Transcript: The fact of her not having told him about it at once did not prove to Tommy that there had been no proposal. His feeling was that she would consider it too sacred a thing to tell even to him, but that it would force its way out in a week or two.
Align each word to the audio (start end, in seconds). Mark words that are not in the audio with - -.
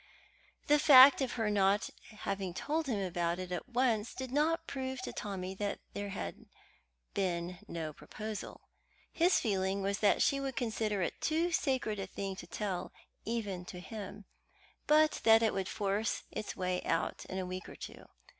The 0.65 0.79
fact 0.79 1.21
of 1.21 1.33
her 1.33 1.51
not 1.51 1.91
having 2.07 2.55
told 2.55 2.87
him 2.87 2.99
about 2.99 3.37
it 3.37 3.51
at 3.51 3.69
once 3.69 4.15
did 4.15 4.31
not 4.31 4.65
prove 4.65 4.99
to 5.03 5.13
Tommy 5.13 5.53
that 5.53 5.79
there 5.93 6.09
had 6.09 6.47
been 7.13 7.59
no 7.67 7.93
proposal. 7.93 8.61
His 9.13 9.39
feeling 9.39 9.83
was 9.83 9.99
that 9.99 10.23
she 10.23 10.39
would 10.39 10.55
consider 10.55 11.03
it 11.03 11.21
too 11.21 11.51
sacred 11.51 11.99
a 11.99 12.07
thing 12.07 12.35
to 12.37 12.47
tell 12.47 12.91
even 13.25 13.63
to 13.65 13.79
him, 13.79 14.25
but 14.87 15.21
that 15.23 15.43
it 15.43 15.53
would 15.53 15.69
force 15.69 16.23
its 16.31 16.55
way 16.55 16.81
out 16.83 17.23
in 17.25 17.37
a 17.37 17.45
week 17.45 17.69
or 17.69 17.75
two. 17.75 18.07